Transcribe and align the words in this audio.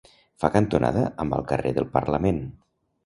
Fa 0.43 0.49
cantonada 0.53 1.03
amb 1.25 1.37
el 1.41 1.45
carrer 1.53 1.75
del 1.77 1.89
Parlament. 1.99 2.41